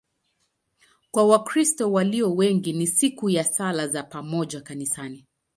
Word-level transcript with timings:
Kwa 1.11 1.27
Wakristo 1.27 1.91
walio 1.91 2.35
wengi 2.35 2.73
ni 2.73 2.87
siku 2.87 3.29
ya 3.29 3.43
sala 3.43 3.87
za 3.87 4.03
pamoja 4.03 4.61
kanisani. 4.61 5.25